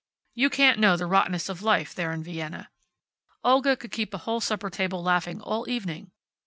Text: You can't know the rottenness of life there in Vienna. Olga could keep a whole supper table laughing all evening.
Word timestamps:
You 0.33 0.49
can't 0.49 0.79
know 0.79 0.97
the 0.97 1.05
rottenness 1.05 1.47
of 1.47 1.61
life 1.61 1.93
there 1.93 2.11
in 2.11 2.23
Vienna. 2.23 2.71
Olga 3.43 3.77
could 3.77 3.91
keep 3.91 4.15
a 4.15 4.23
whole 4.25 4.41
supper 4.41 4.71
table 4.71 5.03
laughing 5.03 5.39
all 5.39 5.69
evening. 5.69 6.09